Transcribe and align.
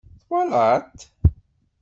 Twalaḍ-t? 0.21 0.99